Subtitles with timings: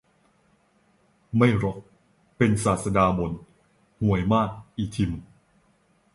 [1.37, 1.79] ไม่หรอก
[2.37, 3.33] เป็นศาสดาบ่น
[4.01, 5.11] ห่วยมากอีทิม